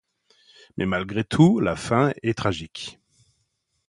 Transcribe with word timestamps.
Mais 0.77 0.87
malgré 0.87 1.23
tout 1.23 1.59
la 1.59 1.75
fin 1.75 2.11
est 2.23 2.35
tragique. 2.35 2.99